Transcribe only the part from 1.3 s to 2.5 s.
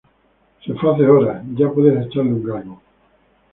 ya puedes echarle un